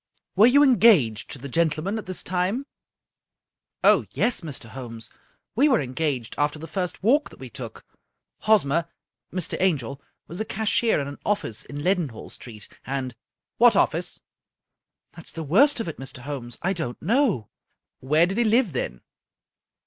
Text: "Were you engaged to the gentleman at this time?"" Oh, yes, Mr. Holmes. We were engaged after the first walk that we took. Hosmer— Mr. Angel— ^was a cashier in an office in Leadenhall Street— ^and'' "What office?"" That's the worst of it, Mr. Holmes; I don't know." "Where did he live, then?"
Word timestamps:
"Were 0.35 0.47
you 0.47 0.63
engaged 0.63 1.29
to 1.29 1.37
the 1.37 1.47
gentleman 1.47 1.99
at 1.99 2.07
this 2.07 2.23
time?"" 2.23 2.65
Oh, 3.83 4.05
yes, 4.13 4.41
Mr. 4.41 4.69
Holmes. 4.69 5.11
We 5.55 5.69
were 5.69 5.79
engaged 5.79 6.33
after 6.39 6.57
the 6.57 6.65
first 6.65 7.03
walk 7.03 7.29
that 7.29 7.37
we 7.37 7.51
took. 7.51 7.85
Hosmer— 8.47 8.87
Mr. 9.31 9.57
Angel— 9.59 10.01
^was 10.27 10.39
a 10.39 10.43
cashier 10.45 10.99
in 10.99 11.07
an 11.07 11.19
office 11.23 11.65
in 11.65 11.83
Leadenhall 11.83 12.31
Street— 12.31 12.67
^and'' 12.87 13.13
"What 13.59 13.75
office?"" 13.75 14.21
That's 15.15 15.31
the 15.31 15.43
worst 15.43 15.79
of 15.79 15.87
it, 15.87 15.97
Mr. 15.99 16.23
Holmes; 16.23 16.57
I 16.63 16.73
don't 16.73 16.99
know." 16.99 17.49
"Where 17.99 18.25
did 18.25 18.39
he 18.39 18.43
live, 18.43 18.73
then?" 18.73 19.01